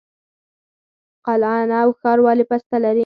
[1.27, 2.99] قلعه نو ښار ولې پسته لري؟